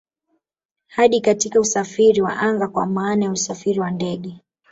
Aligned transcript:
Hadi 0.87 1.21
katika 1.21 1.59
usafiri 1.59 2.21
wa 2.21 2.37
anga 2.39 2.67
kwa 2.67 2.85
maana 2.85 3.25
ya 3.25 3.31
usafiri 3.31 3.79
wa 3.79 3.91
ndege 3.91 4.35